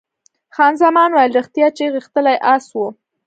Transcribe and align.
خان 0.55 0.73
زمان 0.83 1.09
وویل، 1.11 1.35
ریښتیا 1.37 1.67
چې 1.77 1.91
غښتلی 1.95 2.35
اس 2.53 2.65
وو. 2.75 2.87